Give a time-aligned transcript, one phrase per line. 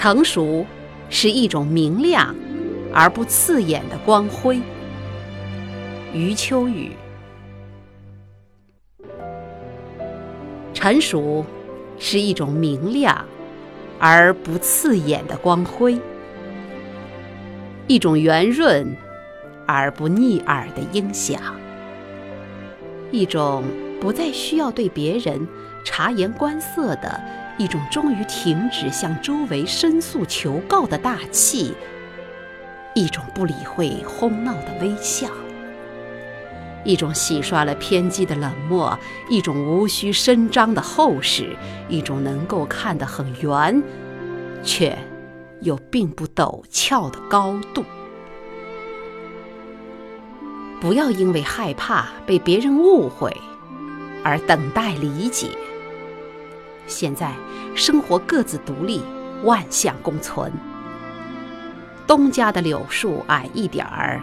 [0.00, 0.64] 成熟
[1.10, 2.32] 是一种明亮
[2.94, 4.60] 而不刺眼的光辉。
[6.14, 6.92] 余秋雨。
[10.72, 11.44] 成熟
[11.98, 13.26] 是一种明亮
[13.98, 15.98] 而不刺眼的光辉，
[17.88, 18.96] 一种圆润
[19.66, 21.40] 而不腻耳的音响，
[23.10, 23.64] 一种
[24.00, 25.44] 不再需要对别人
[25.84, 27.20] 察言观色的
[27.58, 31.74] 一种终于停止向周围申诉求告的大气，
[32.94, 35.28] 一种不理会哄闹的微笑。
[36.84, 38.96] 一种洗刷了偏激的冷漠，
[39.28, 41.56] 一种无需伸张的厚实，
[41.88, 43.82] 一种能够看得很圆，
[44.62, 44.96] 却
[45.60, 47.84] 又并不陡峭的高度。
[50.80, 53.36] 不要因为害怕被别人误会
[54.22, 55.48] 而等待理解。
[56.88, 57.32] 现在
[57.76, 59.00] 生活各自独立，
[59.44, 60.52] 万象共存。
[62.06, 64.20] 东家的柳树矮一点儿。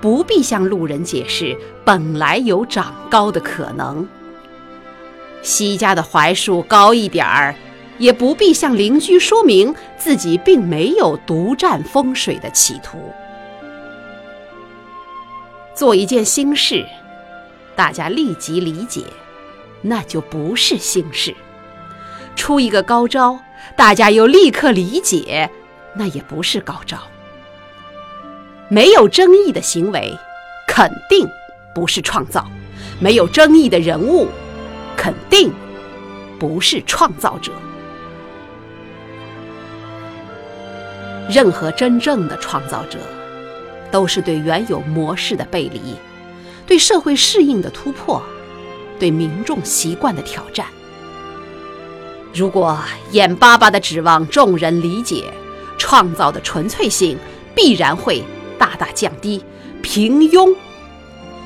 [0.00, 4.06] 不必向路人解释本来有长高的可能。
[5.40, 7.54] 西家的槐树高一点儿，
[7.96, 12.98] 也不必向邻居说明自己并没有独占风水的企图。
[15.74, 16.84] 做一件新事，
[17.74, 19.04] 大家立即理解，
[19.80, 21.32] 那就不是新事；
[22.36, 23.38] 出一个高招，
[23.76, 25.50] 大家又立刻理解，
[25.94, 26.98] 那也不是高招。
[28.68, 30.16] 没有争议的行为，
[30.66, 31.28] 肯定
[31.74, 32.42] 不是创造；
[32.98, 34.28] 没有争议的人物，
[34.96, 35.52] 肯定
[36.38, 37.52] 不是创造者。
[41.30, 42.98] 任何真正的创造者，
[43.90, 45.94] 都是对原有模式的背离，
[46.66, 48.22] 对社会适应的突破，
[48.98, 50.66] 对民众习惯的挑战。
[52.34, 52.78] 如果
[53.12, 55.32] 眼巴巴的指望众人理解
[55.78, 57.16] 创造的纯粹性，
[57.54, 58.22] 必然会。
[58.56, 59.44] 大大降低，
[59.82, 60.54] 平庸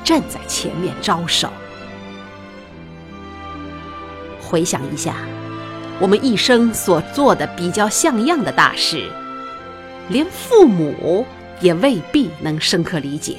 [0.05, 1.49] 正在前面招手。
[4.41, 5.17] 回想一下，
[5.99, 9.11] 我们一生所做的比较像样的大事，
[10.11, 11.27] 连父母
[11.61, 13.39] 也未必能深刻理解。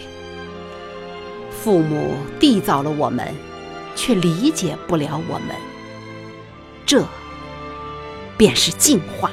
[1.51, 3.33] 父母缔造了我们，
[3.95, 5.55] 却理解不了我们，
[6.85, 7.05] 这
[8.39, 9.29] 便是进化。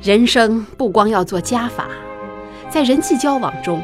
[0.00, 1.88] 人生不光要做加法，
[2.70, 3.82] 在人际交往中，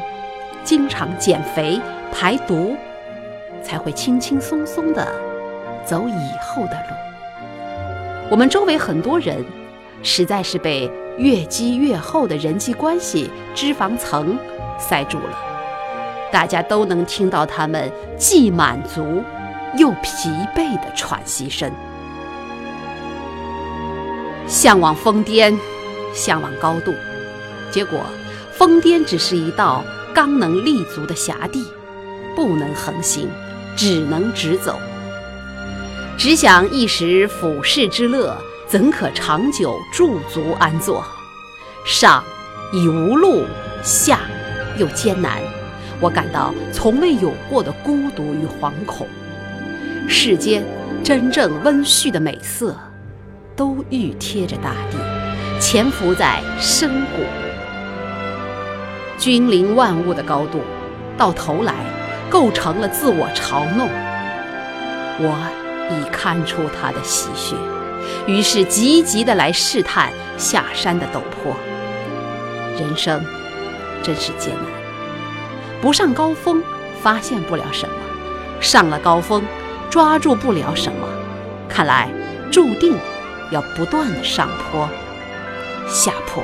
[0.63, 1.81] 经常减肥
[2.13, 2.73] 排毒，
[3.61, 5.05] 才会轻轻松松的
[5.85, 8.29] 走以后的路。
[8.31, 9.43] 我们周围很多人，
[10.01, 14.39] 实在是被越积越厚的人际关系脂肪层
[14.79, 15.37] 塞住了，
[16.31, 19.21] 大家都能听到他们既满足
[19.77, 21.69] 又疲惫的喘息声，
[24.47, 25.55] 向往疯癫。
[26.13, 26.93] 向往高度，
[27.69, 27.99] 结果
[28.53, 29.83] 疯癫只是一道
[30.13, 31.65] 刚能立足的狭地，
[32.37, 33.27] 不能横行，
[33.75, 34.79] 只能直走。
[36.17, 41.03] 只想一时俯视之乐，怎可长久驻足安坐？
[41.83, 42.23] 上
[42.71, 43.43] 已无路，
[43.83, 44.21] 下
[44.77, 45.41] 又艰难，
[45.99, 49.05] 我感到从未有过的孤独与惶恐。
[50.07, 50.63] 世间
[51.03, 52.73] 真正温煦的美色，
[53.55, 54.97] 都欲贴着大地。
[55.59, 57.23] 潜伏在深谷，
[59.17, 60.61] 君临万物的高度，
[61.17, 61.73] 到头来
[62.29, 63.87] 构成了自我嘲弄。
[65.17, 65.33] 我
[65.89, 67.57] 已看出他的喜讯，
[68.27, 71.55] 于是急急的来试探下山的陡坡。
[72.77, 73.23] 人生
[74.03, 74.65] 真是艰难，
[75.81, 76.61] 不上高峰
[77.01, 77.95] 发现不了什么，
[78.59, 79.41] 上了高峰
[79.89, 81.07] 抓住不了什么，
[81.69, 82.09] 看来
[82.51, 82.97] 注定
[83.51, 84.89] 要不断的上坡。
[85.87, 86.43] 下坡。